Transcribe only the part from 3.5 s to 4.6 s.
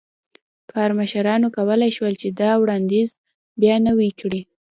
بیا نوی کړي.